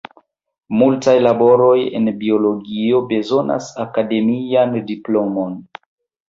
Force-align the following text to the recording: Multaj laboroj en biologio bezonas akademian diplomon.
Multaj 0.77 1.11
laboroj 1.25 1.75
en 1.99 2.09
biologio 2.23 3.03
bezonas 3.13 3.69
akademian 3.85 4.75
diplomon. 4.91 5.55